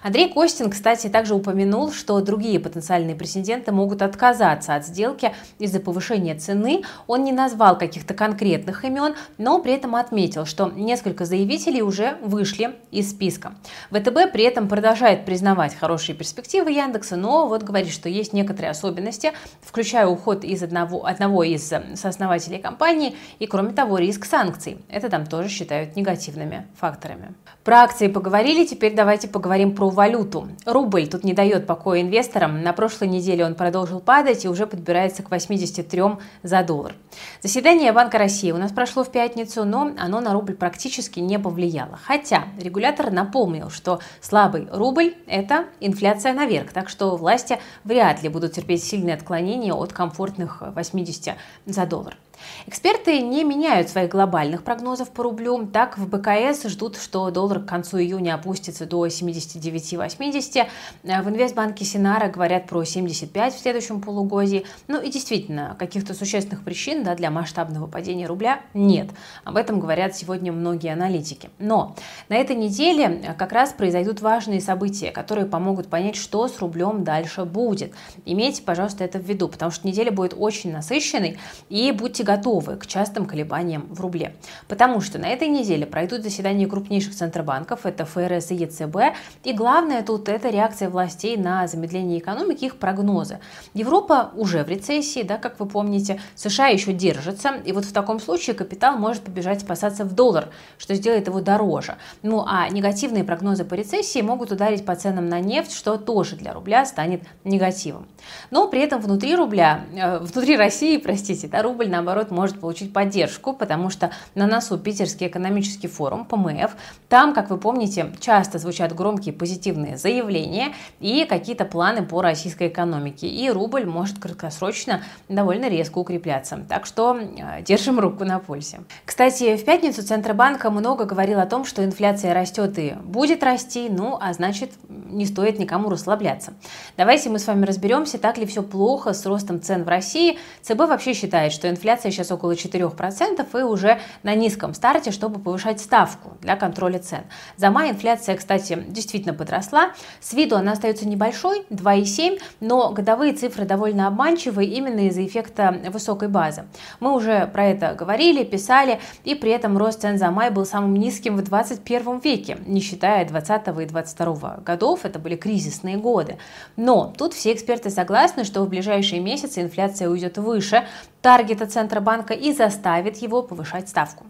Андрей 0.04 0.32
Костин, 0.32 0.70
кстати, 0.70 1.08
также 1.08 1.34
упомянул, 1.34 1.92
что 1.92 2.20
другие 2.22 2.60
потенциальные 2.60 3.16
претенденты 3.16 3.72
могут 3.72 4.02
отказаться 4.02 4.76
от 4.76 4.86
сделки 4.86 5.34
из-за 5.60 5.80
повышения 5.80 6.36
цены. 6.36 6.77
Он 7.08 7.24
не 7.24 7.32
назвал 7.32 7.78
каких-то 7.78 8.14
конкретных 8.14 8.86
имен, 8.86 9.16
но 9.38 9.60
при 9.60 9.74
этом 9.74 9.96
отметил, 9.96 10.46
что 10.46 10.70
несколько 10.70 11.26
заявителей 11.26 11.82
уже 11.82 12.18
вышли 12.22 12.76
из 12.92 13.12
списка. 13.12 13.54
ВТБ 13.92 14.32
при 14.32 14.44
этом 14.44 14.68
продолжает 14.68 15.26
признавать 15.26 15.76
хорошие 15.76 16.16
перспективы 16.16 16.72
Яндекса, 16.72 17.16
но 17.16 17.48
вот 17.48 17.64
говорит, 17.64 17.92
что 17.92 18.10
есть 18.10 18.34
некоторые 18.34 18.72
особенности, 18.72 19.34
включая 19.62 20.08
уход 20.08 20.44
из 20.44 20.64
одного, 20.64 21.06
одного 21.06 21.44
из 21.44 21.72
сооснователей 21.96 22.60
компании 22.60 23.16
и, 23.40 23.48
кроме 23.48 23.74
того, 23.74 23.98
риск 23.98 24.26
санкций. 24.26 24.78
Это 24.90 25.10
там 25.10 25.26
тоже 25.26 25.50
считают 25.50 25.96
негативными 25.96 26.68
факторами. 26.76 27.34
Про 27.64 27.82
акции 27.82 28.08
поговорили, 28.08 28.66
теперь 28.66 28.96
давайте 28.96 29.28
поговорим 29.28 29.76
про 29.76 29.90
валюту. 29.90 30.48
Рубль 30.66 31.08
тут 31.08 31.24
не 31.24 31.34
дает 31.34 31.68
покоя 31.68 32.02
инвесторам. 32.02 32.62
На 32.62 32.74
прошлой 32.74 33.08
неделе 33.10 33.46
он 33.46 33.56
продолжил 33.56 34.00
падать 34.00 34.46
и 34.46 34.50
уже 34.50 34.68
подбирается 34.68 35.24
к 35.24 35.32
83 35.32 36.02
за 36.44 36.64
доллар. 36.68 36.94
Заседание 37.42 37.92
Банка 37.92 38.20
России 38.20 38.52
у 38.52 38.58
нас 38.58 38.72
прошло 38.72 39.04
в 39.04 39.12
пятницу, 39.12 39.66
но 39.66 39.92
оно 39.98 40.22
на 40.22 40.34
рубль 40.34 40.54
практически 40.54 41.20
не 41.20 41.40
повлияло. 41.40 41.98
Хотя 42.04 42.44
регулятор 42.60 43.10
напомнил, 43.10 43.72
что 43.72 44.00
слабый 44.22 44.68
рубль– 44.72 45.16
это 45.28 45.66
инфляция 45.80 46.34
наверх, 46.34 46.72
так 46.72 46.90
что 46.90 47.16
власти 47.16 47.58
вряд 47.84 48.22
ли 48.22 48.30
будут 48.30 48.54
терпеть 48.54 48.84
сильные 48.84 49.16
отклонения 49.16 49.74
от 49.74 49.94
комфортных 49.94 50.62
80 50.76 51.36
за 51.66 51.86
доллар. 51.88 52.16
Эксперты 52.66 53.22
не 53.22 53.44
меняют 53.44 53.90
своих 53.90 54.10
глобальных 54.10 54.64
прогнозов 54.64 55.10
по 55.10 55.24
рублю. 55.24 55.66
Так, 55.68 55.98
в 55.98 56.08
БКС 56.08 56.64
ждут, 56.66 56.98
что 56.98 57.30
доллар 57.32 57.60
к 57.60 57.66
концу 57.66 58.00
июня 58.00 58.36
опустится 58.36 58.86
до 58.86 59.06
79-80. 59.08 60.68
В 61.04 61.30
инвестбанке 61.30 61.86
Синара 61.86 62.30
говорят 62.30 62.68
про 62.68 62.84
75 62.84 63.54
в 63.54 63.60
следующем 63.60 64.02
полугодии. 64.02 64.66
Ну 64.88 65.02
и 65.02 65.10
действительно, 65.10 65.76
каких-то 65.80 66.14
существенных 66.14 66.64
причин 66.64 67.04
да, 67.04 67.16
для 67.16 67.32
масштабного 67.32 67.88
падения 67.88 68.28
рубля 68.28 68.62
нет. 68.74 69.10
Об 69.44 69.56
этом 69.58 69.80
говорят 69.80 70.16
сегодня 70.16 70.52
многие 70.52 70.92
аналитики. 70.92 71.50
Но 71.60 71.96
на 72.30 72.36
этой 72.36 72.56
неделе 72.56 73.36
как 73.38 73.52
раз 73.52 73.72
произойдут 73.72 74.22
важные 74.22 74.62
события, 74.62 75.12
которые 75.12 75.48
помогут 75.48 75.88
понять, 75.88 76.16
что 76.16 76.48
с 76.48 76.60
рублем 76.60 77.04
дальше 77.04 77.46
будет. 77.46 77.94
Имейте, 78.26 78.62
пожалуйста, 78.62 79.04
это 79.04 79.20
в 79.20 79.24
виду, 79.24 79.48
потому 79.48 79.72
что 79.72 79.88
неделя 79.88 80.12
будет 80.12 80.34
очень 80.38 80.72
насыщенной, 80.72 81.38
и 81.70 81.92
будьте 81.92 82.24
готовы 82.28 82.76
к 82.76 82.86
частым 82.86 83.26
колебаниям 83.26 83.88
в 83.90 84.02
рубле. 84.02 84.36
Потому 84.68 85.00
что 85.00 85.18
на 85.18 85.30
этой 85.30 85.48
неделе 85.48 85.86
пройдут 85.86 86.24
заседания 86.24 86.68
крупнейших 86.68 87.16
центробанков, 87.16 87.86
это 87.86 88.04
ФРС 88.04 88.52
и 88.52 88.56
ЕЦБ, 88.56 88.98
и 89.46 89.54
главное 89.54 90.04
тут 90.04 90.28
это 90.28 90.50
реакция 90.50 90.90
властей 90.90 91.38
на 91.38 91.68
замедление 91.68 92.20
экономики, 92.20 92.66
их 92.66 92.76
прогнозы. 92.76 93.40
Европа 93.74 94.32
уже 94.36 94.66
в 94.66 94.68
рецессии, 94.68 95.24
да, 95.24 95.38
как 95.38 95.58
вы 95.62 95.68
помните, 95.68 96.20
США 96.36 96.68
еще 96.68 96.92
держится, 96.92 97.52
и 97.64 97.72
вот 97.72 97.86
в 97.86 97.94
таком 97.94 98.20
случае 98.20 98.56
капитал 98.58 98.98
может 98.98 99.24
побежать 99.24 99.62
спасаться 99.62 100.04
в 100.04 100.14
доллар, 100.14 100.50
что 100.78 100.96
сделает 100.96 101.28
его 101.28 101.40
дороже. 101.40 101.96
Ну 102.24 102.44
а 102.46 102.68
негативные 102.68 103.24
прогнозы 103.24 103.64
по 103.64 103.76
рецессии 103.76 104.22
могут 104.22 104.52
ударить 104.52 104.86
по 104.86 104.96
ценам 104.96 105.30
на 105.30 105.40
нефть, 105.40 105.72
что 105.72 105.98
тоже 105.98 106.36
для 106.36 106.52
рубля 106.52 106.86
станет 106.86 107.22
негативом. 107.46 108.06
Но 108.52 108.68
при 108.68 108.82
этом 108.82 109.00
внутри 109.00 109.34
рубля, 109.34 109.86
э, 109.96 110.18
внутри 110.18 110.58
России, 110.58 110.98
простите, 110.98 111.48
да, 111.48 111.62
рубль 111.62 111.88
наоборот 111.88 112.17
наоборот, 112.18 112.32
может 112.32 112.60
получить 112.60 112.94
поддержку, 112.94 113.54
потому 113.54 113.90
что 113.90 114.12
на 114.36 114.48
носу 114.48 114.78
Питерский 114.78 115.28
экономический 115.28 115.88
форум, 115.88 116.26
ПМФ, 116.26 116.72
там, 117.10 117.34
как 117.34 117.50
вы 117.50 117.58
помните, 117.58 118.12
часто 118.20 118.58
звучат 118.60 118.94
громкие 118.96 119.34
позитивные 119.34 119.98
заявления 119.98 120.74
и 121.00 121.26
какие-то 121.26 121.66
планы 121.66 122.06
по 122.06 122.22
российской 122.22 122.68
экономике. 122.68 123.28
И 123.28 123.50
рубль 123.50 123.86
может 123.86 124.20
краткосрочно 124.20 125.04
довольно 125.30 125.70
резко 125.70 126.00
укрепляться. 126.00 126.66
Так 126.68 126.86
что 126.86 127.18
э, 127.18 127.62
держим 127.62 128.00
руку 128.00 128.26
на 128.26 128.40
пульсе. 128.40 128.80
Кстати, 129.06 129.56
в 129.56 129.66
пятницу 129.66 130.04
Центробанк 130.04 130.66
много 130.66 131.06
говорил 131.06 131.40
о 131.40 131.46
том, 131.46 131.66
что 131.66 131.84
инфляция 131.84 132.34
растет 132.34 132.80
и 132.80 132.96
будет 133.04 133.44
расти, 133.44 133.90
ну, 133.90 134.18
а 134.20 134.34
значит, 134.34 134.72
не 134.90 135.26
стоит 135.26 135.60
никому 135.60 135.90
расслабляться. 135.90 136.54
Давайте 136.98 137.30
мы 137.30 137.40
с 137.40 137.48
вами 137.48 137.66
разберемся, 137.66 138.18
так 138.18 138.38
ли 138.38 138.46
все 138.46 138.64
плохо 138.64 139.14
с 139.14 139.26
ростом 139.26 139.62
цен 139.62 139.84
в 139.84 139.88
России. 139.88 140.38
ЦБ 140.62 140.80
вообще 140.80 141.14
считает, 141.14 141.52
что 141.52 141.70
инфляция 141.70 142.07
инфляция 142.08 142.12
сейчас 142.12 142.32
около 142.32 142.54
4% 142.54 143.60
и 143.60 143.64
уже 143.64 144.00
на 144.24 144.36
низком 144.36 144.74
старте, 144.74 145.12
чтобы 145.12 145.40
повышать 145.40 145.80
ставку 145.80 146.38
для 146.42 146.56
контроля 146.56 147.00
цен. 147.00 147.22
За 147.58 147.70
май 147.70 147.92
инфляция, 147.92 148.36
кстати, 148.36 148.84
действительно 148.88 149.34
подросла. 149.34 149.92
С 150.20 150.34
виду 150.34 150.56
она 150.56 150.74
остается 150.74 151.08
небольшой, 151.08 151.66
2,7, 151.70 152.40
но 152.60 152.92
годовые 152.92 153.34
цифры 153.34 153.66
довольно 153.66 154.08
обманчивые 154.08 154.70
именно 154.70 155.08
из-за 155.08 155.26
эффекта 155.26 155.76
высокой 155.90 156.30
базы. 156.30 156.66
Мы 157.00 157.14
уже 157.14 157.48
про 157.48 157.66
это 157.66 157.94
говорили, 157.94 158.44
писали, 158.44 159.00
и 159.24 159.36
при 159.36 159.52
этом 159.52 159.78
рост 159.78 160.02
цен 160.02 160.18
за 160.18 160.32
май 160.32 160.50
был 160.50 160.66
самым 160.66 160.96
низким 160.96 161.36
в 161.36 161.44
21 161.44 162.20
веке, 162.20 162.58
не 162.66 162.82
считая 162.82 163.26
20 163.26 163.68
и 163.82 163.86
22 163.86 164.58
годов, 164.66 165.06
это 165.06 165.20
были 165.20 165.36
кризисные 165.36 165.98
годы. 165.98 166.38
Но 166.76 167.14
тут 167.18 167.34
все 167.34 167.54
эксперты 167.54 167.90
согласны, 167.90 168.44
что 168.44 168.64
в 168.64 168.70
ближайшие 168.70 169.22
месяцы 169.22 169.62
инфляция 169.62 170.10
уйдет 170.10 170.38
выше, 170.38 170.86
таргета 171.22 171.68
Центробанка 171.68 172.34
и 172.34 172.54
заставит 172.54 173.18
его 173.18 173.44
повышать 173.44 173.90
ставку. 173.90 174.26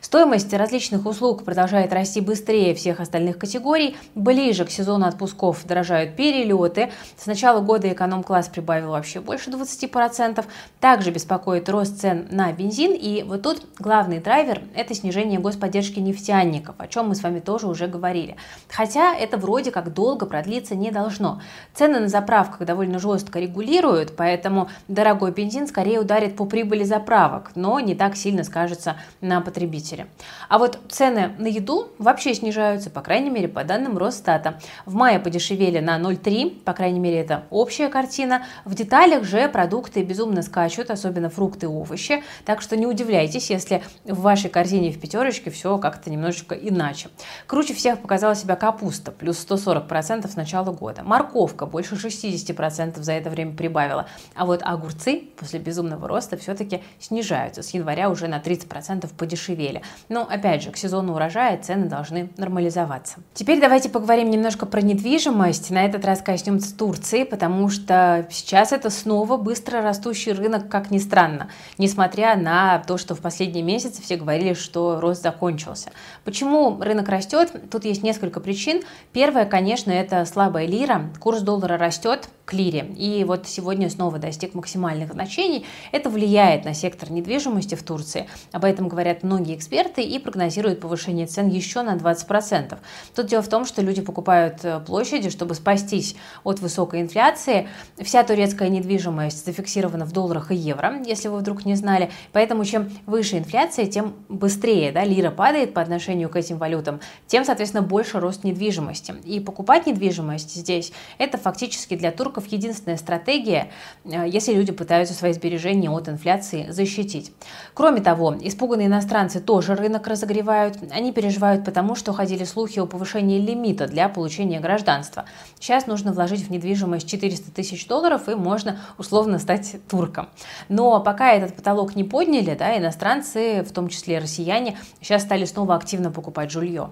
Стоимость 0.00 0.52
различных 0.52 1.06
услуг 1.06 1.44
продолжает 1.44 1.92
расти 1.92 2.20
быстрее 2.20 2.74
всех 2.74 3.00
остальных 3.00 3.38
категорий. 3.38 3.96
Ближе 4.14 4.64
к 4.64 4.70
сезону 4.70 5.06
отпусков 5.06 5.66
дорожают 5.66 6.16
перелеты. 6.16 6.90
С 7.16 7.26
начала 7.26 7.60
года 7.60 7.92
эконом-класс 7.92 8.48
прибавил 8.48 8.90
вообще 8.90 9.20
больше 9.20 9.50
20%. 9.50 10.44
Также 10.80 11.10
беспокоит 11.10 11.68
рост 11.68 12.00
цен 12.00 12.26
на 12.30 12.52
бензин. 12.52 12.92
И 12.94 13.22
вот 13.22 13.42
тут 13.42 13.62
главный 13.78 14.20
драйвер– 14.20 14.62
это 14.74 14.94
снижение 14.94 15.40
господдержки 15.40 15.98
нефтяников, 15.98 16.76
о 16.78 16.88
чем 16.88 17.08
мы 17.08 17.14
с 17.14 17.22
вами 17.22 17.40
тоже 17.40 17.66
уже 17.66 17.86
говорили. 17.86 18.36
Хотя 18.68 19.14
это 19.14 19.36
вроде 19.36 19.70
как 19.70 19.92
долго 19.92 20.26
продлиться 20.26 20.74
не 20.74 20.90
должно. 20.90 21.40
Цены 21.74 22.00
на 22.00 22.08
заправках 22.08 22.66
довольно 22.66 22.98
жестко 22.98 23.38
регулируют, 23.38 24.16
поэтому 24.16 24.68
дорогой 24.86 25.32
бензин 25.32 25.66
скорее 25.66 26.00
ударит 26.00 26.36
по 26.36 26.44
прибыли 26.44 26.84
заправок, 26.84 27.50
но 27.54 27.80
не 27.80 27.94
так 27.94 28.16
сильно 28.16 28.44
скажется 28.44 28.96
на 29.20 29.40
потребителе. 29.58 30.06
А 30.48 30.58
вот 30.58 30.78
цены 30.88 31.34
на 31.38 31.48
еду 31.48 31.88
вообще 31.98 32.32
снижаются, 32.34 32.90
по 32.90 33.00
крайней 33.00 33.30
мере, 33.30 33.48
по 33.48 33.64
данным 33.64 33.98
Росстата. 33.98 34.60
В 34.86 34.94
мае 34.94 35.18
подешевели 35.18 35.80
на 35.80 35.98
0,3, 35.98 36.62
по 36.62 36.72
крайней 36.72 37.00
мере, 37.00 37.18
это 37.18 37.44
общая 37.50 37.88
картина. 37.88 38.44
В 38.64 38.74
деталях 38.74 39.24
же 39.24 39.48
продукты 39.48 40.04
безумно 40.04 40.42
скачут, 40.42 40.90
особенно 40.90 41.28
фрукты 41.28 41.66
и 41.66 41.68
овощи, 41.68 42.22
так 42.44 42.62
что 42.62 42.76
не 42.76 42.86
удивляйтесь, 42.86 43.50
если 43.50 43.82
в 44.04 44.20
вашей 44.20 44.48
корзине 44.48 44.92
в 44.92 45.00
пятерочке 45.00 45.50
все 45.50 45.76
как-то 45.78 46.08
немножечко 46.08 46.54
иначе. 46.54 47.08
Круче 47.46 47.74
всех 47.74 47.98
показала 47.98 48.36
себя 48.36 48.54
капуста, 48.54 49.10
плюс 49.10 49.44
140% 49.44 50.30
с 50.30 50.36
начала 50.36 50.70
года. 50.70 51.02
Морковка 51.02 51.66
больше 51.66 51.96
60% 51.96 53.02
за 53.02 53.12
это 53.12 53.28
время 53.28 53.56
прибавила. 53.56 54.06
А 54.36 54.46
вот 54.46 54.60
огурцы 54.62 55.24
после 55.36 55.58
безумного 55.58 56.06
роста 56.06 56.36
все-таки 56.36 56.82
снижаются. 57.00 57.62
С 57.62 57.70
января 57.70 58.08
уже 58.08 58.28
на 58.28 58.38
30% 58.38 59.10
подешевели. 59.48 59.82
Но 60.08 60.26
опять 60.28 60.62
же, 60.62 60.70
к 60.70 60.76
сезону 60.76 61.14
урожая 61.14 61.58
цены 61.58 61.86
должны 61.86 62.30
нормализоваться. 62.36 63.16
Теперь 63.34 63.60
давайте 63.60 63.88
поговорим 63.88 64.30
немножко 64.30 64.66
про 64.66 64.80
недвижимость. 64.80 65.70
На 65.70 65.84
этот 65.84 66.04
раз 66.04 66.20
коснемся 66.20 66.76
Турции, 66.76 67.24
потому 67.24 67.68
что 67.68 68.26
сейчас 68.30 68.72
это 68.72 68.90
снова 68.90 69.36
быстро 69.36 69.82
растущий 69.82 70.32
рынок, 70.32 70.68
как 70.68 70.90
ни 70.90 70.98
странно. 70.98 71.48
Несмотря 71.78 72.36
на 72.36 72.78
то, 72.80 72.98
что 72.98 73.14
в 73.14 73.20
последние 73.20 73.62
месяцы 73.64 74.02
все 74.02 74.16
говорили, 74.16 74.54
что 74.54 75.00
рост 75.00 75.22
закончился. 75.22 75.90
Почему 76.24 76.80
рынок 76.80 77.08
растет? 77.08 77.52
Тут 77.70 77.84
есть 77.84 78.02
несколько 78.02 78.40
причин. 78.40 78.82
Первое, 79.12 79.44
конечно, 79.44 79.90
это 79.90 80.24
слабая 80.24 80.66
лира. 80.66 81.10
Курс 81.20 81.40
доллара 81.40 81.78
растет, 81.78 82.28
к 82.48 82.54
лире. 82.54 82.86
И 82.96 83.24
вот 83.24 83.46
сегодня 83.46 83.90
снова 83.90 84.18
достиг 84.18 84.54
максимальных 84.54 85.12
значений. 85.12 85.66
Это 85.92 86.08
влияет 86.08 86.64
на 86.64 86.72
сектор 86.72 87.12
недвижимости 87.12 87.74
в 87.74 87.82
Турции. 87.82 88.26
Об 88.52 88.64
этом 88.64 88.88
говорят 88.88 89.22
многие 89.22 89.54
эксперты 89.54 90.00
и 90.00 90.18
прогнозируют 90.18 90.80
повышение 90.80 91.26
цен 91.26 91.48
еще 91.48 91.82
на 91.82 91.94
20%. 91.96 92.78
Тут 93.14 93.26
дело 93.26 93.42
в 93.42 93.48
том, 93.48 93.66
что 93.66 93.82
люди 93.82 94.00
покупают 94.00 94.64
э, 94.64 94.80
площади, 94.80 95.28
чтобы 95.28 95.54
спастись 95.54 96.16
от 96.42 96.60
высокой 96.60 97.02
инфляции. 97.02 97.68
Вся 97.98 98.24
турецкая 98.24 98.70
недвижимость 98.70 99.44
зафиксирована 99.44 100.06
в 100.06 100.12
долларах 100.12 100.50
и 100.50 100.54
евро, 100.54 101.02
если 101.04 101.28
вы 101.28 101.40
вдруг 101.40 101.66
не 101.66 101.74
знали. 101.74 102.10
Поэтому 102.32 102.64
чем 102.64 102.90
выше 103.04 103.36
инфляция, 103.36 103.84
тем 103.84 104.14
быстрее 104.30 104.90
да, 104.90 105.04
лира 105.04 105.30
падает 105.30 105.74
по 105.74 105.82
отношению 105.82 106.30
к 106.30 106.36
этим 106.36 106.56
валютам, 106.56 107.00
тем, 107.26 107.44
соответственно, 107.44 107.82
больше 107.82 108.20
рост 108.20 108.42
недвижимости. 108.42 109.16
И 109.26 109.38
покупать 109.38 109.86
недвижимость 109.86 110.54
здесь– 110.54 110.92
это 111.18 111.36
фактически 111.36 111.94
для 111.94 112.10
турков 112.10 112.37
банков 112.38 112.52
единственная 112.52 112.96
стратегия, 112.96 113.70
э, 114.04 114.28
если 114.28 114.52
люди 114.54 114.72
пытаются 114.72 115.14
свои 115.14 115.32
сбережения 115.32 115.90
от 115.90 116.08
инфляции 116.08 116.66
защитить. 116.70 117.32
Кроме 117.74 118.00
того, 118.00 118.34
испуганные 118.40 118.86
иностранцы 118.86 119.40
тоже 119.40 119.74
рынок 119.74 120.06
разогревают. 120.06 120.78
Они 120.92 121.12
переживают 121.12 121.64
потому, 121.64 121.96
что 121.96 122.12
ходили 122.12 122.44
слухи 122.44 122.78
о 122.78 122.86
повышении 122.86 123.40
лимита 123.40 123.86
для 123.86 124.08
получения 124.08 124.60
гражданства. 124.60 125.24
Сейчас 125.60 125.86
нужно 125.86 126.12
вложить 126.12 126.46
в 126.46 126.50
недвижимость 126.50 127.08
400 127.08 127.50
тысяч 127.50 127.86
долларов, 127.86 128.28
и 128.28 128.34
можно 128.34 128.78
условно 128.98 129.38
стать 129.38 129.76
турком. 129.88 130.28
Но 130.68 131.00
пока 131.00 131.32
этот 131.32 131.56
потолок 131.56 131.96
не 131.96 132.04
подняли, 132.04 132.54
да, 132.54 132.76
иностранцы, 132.78 133.62
в 133.62 133.72
том 133.72 133.88
числе 133.88 134.18
россияне, 134.18 134.76
сейчас 135.00 135.22
стали 135.22 135.44
снова 135.44 135.74
активно 135.74 136.10
покупать 136.10 136.50
жилье. 136.50 136.90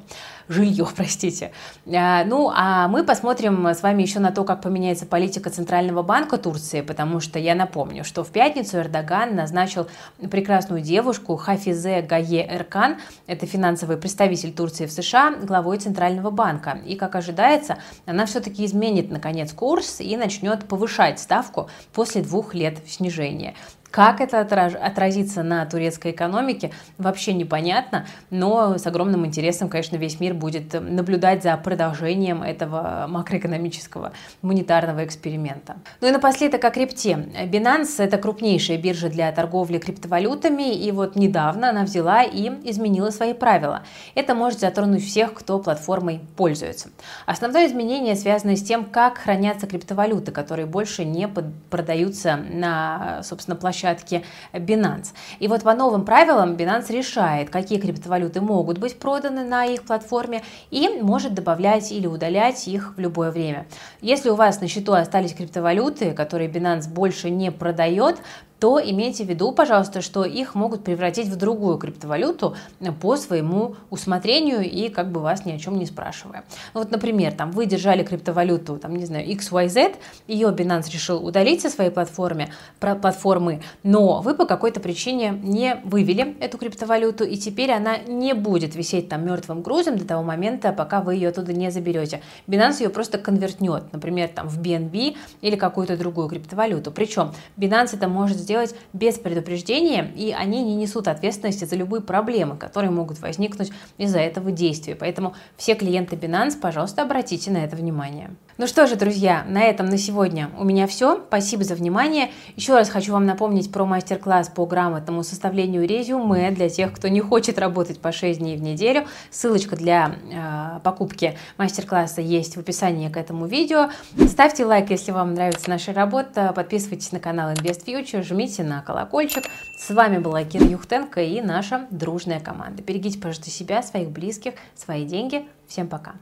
Жилье, 0.48 0.86
простите. 0.96 1.50
Э, 1.86 2.24
ну, 2.24 2.50
а 2.54 2.88
мы 2.88 3.04
посмотрим 3.04 3.66
с 3.66 3.82
вами 3.82 4.02
еще 4.02 4.20
на 4.20 4.32
то, 4.32 4.44
как 4.44 4.62
поменяется 4.62 5.06
политика 5.06 5.35
политика 5.36 5.50
Центрального 5.50 6.02
банка 6.02 6.38
Турции, 6.38 6.80
потому 6.80 7.20
что 7.20 7.38
я 7.38 7.54
напомню, 7.54 8.04
что 8.04 8.24
в 8.24 8.28
пятницу 8.28 8.78
Эрдоган 8.78 9.36
назначил 9.36 9.86
прекрасную 10.30 10.80
девушку 10.80 11.36
Хафизе 11.36 12.00
Гае 12.00 12.46
Эркан, 12.48 12.96
это 13.26 13.44
финансовый 13.46 13.98
представитель 13.98 14.52
Турции 14.52 14.86
в 14.86 14.92
США, 14.92 15.34
главой 15.42 15.76
Центрального 15.78 16.30
банка. 16.30 16.78
И, 16.86 16.96
как 16.96 17.16
ожидается, 17.16 17.76
она 18.06 18.24
все-таки 18.24 18.64
изменит, 18.64 19.10
наконец, 19.10 19.52
курс 19.52 20.00
и 20.00 20.16
начнет 20.16 20.66
повышать 20.66 21.20
ставку 21.20 21.68
после 21.92 22.22
двух 22.22 22.54
лет 22.54 22.78
снижения. 22.86 23.54
Как 23.96 24.20
это 24.20 24.40
отразится 24.40 25.42
на 25.42 25.64
турецкой 25.64 26.10
экономике, 26.10 26.70
вообще 26.98 27.32
непонятно, 27.32 28.04
но 28.28 28.76
с 28.76 28.86
огромным 28.86 29.24
интересом, 29.24 29.70
конечно, 29.70 29.96
весь 29.96 30.20
мир 30.20 30.34
будет 30.34 30.74
наблюдать 30.78 31.42
за 31.42 31.56
продолжением 31.56 32.42
этого 32.42 33.06
макроэкономического 33.08 34.12
монетарного 34.42 35.02
эксперимента. 35.02 35.76
Ну 36.02 36.08
и 36.08 36.10
напоследок 36.10 36.62
о 36.66 36.70
крипте. 36.70 37.12
Binance– 37.50 37.94
это 37.98 38.18
крупнейшая 38.18 38.76
биржа 38.76 39.08
для 39.08 39.32
торговли 39.32 39.78
криптовалютами, 39.78 40.74
и 40.74 40.92
вот 40.92 41.16
недавно 41.16 41.70
она 41.70 41.84
взяла 41.84 42.22
и 42.22 42.48
изменила 42.68 43.08
свои 43.08 43.32
правила. 43.32 43.82
Это 44.14 44.34
может 44.34 44.60
затронуть 44.60 45.06
всех, 45.06 45.32
кто 45.32 45.58
платформой 45.58 46.20
пользуется. 46.36 46.90
Основное 47.24 47.66
изменение 47.66 48.14
связано 48.14 48.56
с 48.56 48.62
тем, 48.62 48.84
как 48.84 49.16
хранятся 49.16 49.66
криптовалюты, 49.66 50.32
которые 50.32 50.66
больше 50.66 51.06
не 51.06 51.26
продаются 51.70 52.36
на, 52.36 53.22
собственно, 53.22 53.56
площадке 53.56 53.85
площадке 53.86 54.22
Binance. 54.52 55.08
И 55.38 55.48
вот 55.48 55.62
по 55.62 55.74
новым 55.74 56.04
правилам 56.04 56.54
Binance 56.54 56.92
решает, 56.92 57.50
какие 57.50 57.78
криптовалюты 57.78 58.40
могут 58.40 58.78
быть 58.78 58.98
проданы 58.98 59.44
на 59.44 59.64
их 59.64 59.82
платформе 59.84 60.42
и 60.70 60.88
может 61.00 61.34
добавлять 61.34 61.92
или 61.92 62.06
удалять 62.06 62.66
их 62.68 62.94
в 62.96 63.00
любое 63.00 63.30
время. 63.30 63.66
Если 64.00 64.28
у 64.30 64.34
вас 64.34 64.60
на 64.60 64.68
счету 64.68 64.92
остались 64.92 65.34
криптовалюты, 65.34 66.12
которые 66.12 66.50
Binance 66.50 66.88
больше 66.88 67.30
не 67.30 67.50
продает, 67.50 68.16
то 68.58 68.80
имейте 68.82 69.24
в 69.24 69.28
виду, 69.28 69.52
пожалуйста, 69.52 70.00
что 70.00 70.24
их 70.24 70.54
могут 70.54 70.82
превратить 70.82 71.28
в 71.28 71.36
другую 71.36 71.78
криптовалюту 71.78 72.56
по 73.00 73.16
своему 73.16 73.76
усмотрению 73.90 74.62
и 74.62 74.88
как 74.88 75.12
бы 75.12 75.20
вас 75.20 75.44
ни 75.44 75.52
о 75.52 75.58
чем 75.58 75.78
не 75.78 75.86
спрашивая. 75.86 76.44
Вот, 76.72 76.90
например, 76.90 77.32
там 77.32 77.50
вы 77.50 77.66
держали 77.66 78.02
криптовалюту, 78.02 78.78
там, 78.78 78.96
не 78.96 79.04
знаю, 79.04 79.28
XYZ, 79.28 79.96
ее 80.26 80.48
Binance 80.48 80.90
решил 80.90 81.24
удалить 81.24 81.60
со 81.60 81.70
своей 81.70 81.90
платформы, 81.90 82.48
платформы, 82.78 83.62
но 83.82 84.20
вы 84.22 84.34
по 84.34 84.46
какой-то 84.46 84.80
причине 84.80 85.38
не 85.42 85.80
вывели 85.84 86.36
эту 86.40 86.58
криптовалюту, 86.58 87.24
и 87.24 87.36
теперь 87.36 87.72
она 87.72 87.98
не 87.98 88.34
будет 88.34 88.74
висеть 88.74 89.08
там 89.08 89.26
мертвым 89.26 89.62
грузом 89.62 89.98
до 89.98 90.06
того 90.06 90.22
момента, 90.22 90.72
пока 90.72 91.00
вы 91.00 91.14
ее 91.14 91.28
оттуда 91.28 91.52
не 91.52 91.70
заберете. 91.70 92.22
Binance 92.46 92.82
ее 92.82 92.88
просто 92.88 93.18
конвертнет, 93.18 93.92
например, 93.92 94.28
там 94.28 94.48
в 94.48 94.60
BNB 94.60 95.16
или 95.40 95.56
какую-то 95.56 95.96
другую 95.96 96.28
криптовалюту. 96.28 96.90
Причем 96.90 97.32
Binance 97.56 97.96
это 97.96 98.08
может 98.08 98.45
сделать 98.46 98.76
без 98.92 99.18
предупреждения, 99.18 100.12
и 100.14 100.30
они 100.30 100.62
не 100.62 100.76
несут 100.76 101.08
ответственности 101.08 101.64
за 101.64 101.74
любые 101.74 102.00
проблемы, 102.00 102.56
которые 102.56 102.92
могут 102.92 103.18
возникнуть 103.18 103.72
из-за 103.98 104.20
этого 104.20 104.52
действия. 104.52 104.94
Поэтому 104.94 105.34
все 105.56 105.74
клиенты 105.74 106.14
Binance, 106.14 106.58
пожалуйста, 106.60 107.02
обратите 107.02 107.50
на 107.50 107.58
это 107.58 107.74
внимание. 107.74 108.30
Ну 108.58 108.66
что 108.66 108.86
же, 108.86 108.96
друзья, 108.96 109.44
на 109.46 109.64
этом 109.64 109.84
на 109.84 109.98
сегодня 109.98 110.48
у 110.58 110.64
меня 110.64 110.86
все. 110.86 111.22
Спасибо 111.28 111.62
за 111.62 111.74
внимание. 111.74 112.30
Еще 112.56 112.72
раз 112.72 112.88
хочу 112.88 113.12
вам 113.12 113.26
напомнить 113.26 113.70
про 113.70 113.84
мастер-класс 113.84 114.48
по 114.48 114.64
грамотному 114.64 115.22
составлению 115.24 115.86
резюме 115.86 116.50
для 116.52 116.70
тех, 116.70 116.90
кто 116.94 117.08
не 117.08 117.20
хочет 117.20 117.58
работать 117.58 118.00
по 118.00 118.12
6 118.12 118.38
дней 118.38 118.56
в 118.56 118.62
неделю. 118.62 119.06
Ссылочка 119.30 119.76
для 119.76 120.16
э, 120.32 120.80
покупки 120.82 121.36
мастер-класса 121.58 122.22
есть 122.22 122.56
в 122.56 122.60
описании 122.60 123.10
к 123.10 123.18
этому 123.18 123.44
видео. 123.44 123.90
Ставьте 124.26 124.64
лайк, 124.64 124.88
если 124.88 125.12
вам 125.12 125.34
нравится 125.34 125.68
наша 125.68 125.92
работа. 125.92 126.54
Подписывайтесь 126.56 127.12
на 127.12 127.20
канал 127.20 127.52
Invest 127.52 127.84
Future, 127.84 128.22
жмите 128.22 128.64
на 128.64 128.80
колокольчик. 128.80 129.44
С 129.78 129.90
вами 129.90 130.16
была 130.16 130.44
Кира 130.44 130.64
Юхтенко 130.64 131.20
и 131.20 131.42
наша 131.42 131.86
дружная 131.90 132.40
команда. 132.40 132.82
Берегите, 132.82 133.18
пожалуйста, 133.18 133.50
себя, 133.50 133.82
своих 133.82 134.08
близких, 134.08 134.54
свои 134.74 135.04
деньги. 135.04 135.46
Всем 135.68 135.88
пока! 135.88 136.14